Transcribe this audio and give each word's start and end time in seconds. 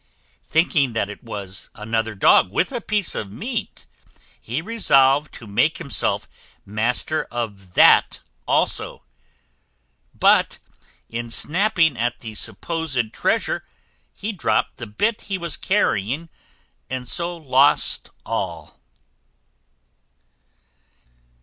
Thinking 0.47 0.93
that 0.93 1.11
it 1.11 1.23
was 1.23 1.69
another 1.75 2.15
dog, 2.15 2.51
with 2.51 2.71
a 2.71 2.81
piece 2.81 3.13
of 3.13 3.31
meat, 3.31 3.85
he 4.41 4.59
resolved 4.59 5.31
to 5.35 5.45
make 5.45 5.77
himself 5.77 6.27
master 6.65 7.27
of 7.29 7.75
that 7.75 8.19
also; 8.47 9.03
but 10.15 10.57
in 11.07 11.29
snapping 11.29 11.95
at 11.97 12.21
the 12.21 12.33
supposed 12.33 13.13
treasure 13.13 13.63
he 14.11 14.31
dropped 14.31 14.77
the 14.77 14.87
bit 14.87 15.21
he 15.29 15.37
was 15.37 15.55
carrying, 15.55 16.29
and 16.89 17.07
so 17.07 17.37
lost 17.37 18.09
all. 18.25 18.79